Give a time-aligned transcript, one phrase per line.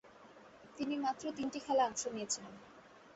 [0.77, 2.53] তিনি মাত্র তিনটি খেলায় অংশ নিয়েছিলেন।